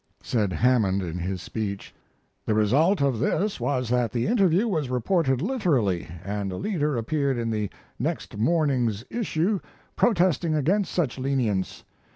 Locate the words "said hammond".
0.23-1.03